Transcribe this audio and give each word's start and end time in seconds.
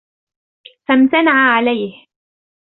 فَامْتَنَعَ 0.87 1.51
عَلَيْهِ 1.57 2.07